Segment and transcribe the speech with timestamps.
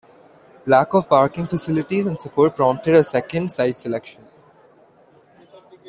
[0.65, 4.25] Lack of parking facilities and support prompted a second site selection.